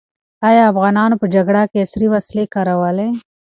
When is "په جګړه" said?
1.21-1.61